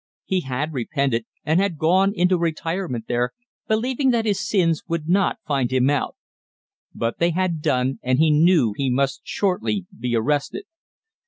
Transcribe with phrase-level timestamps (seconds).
[0.25, 3.33] He had repented, and had gone into retirement there,
[3.67, 6.15] believing that his sins would not find him out.
[6.95, 10.63] But they had done, and he knew he must shortly be arrested.